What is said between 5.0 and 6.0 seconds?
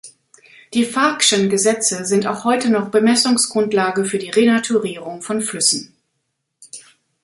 von Flüssen.